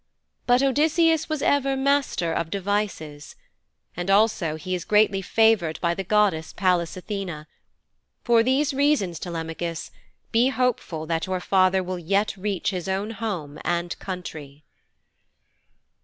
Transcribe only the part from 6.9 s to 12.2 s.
Athene. For these reasons, Telemachus, be hopeful that your father will